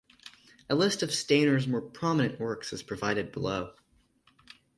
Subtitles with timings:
[0.67, 3.75] A list of Stainer's more prominent works is provided below.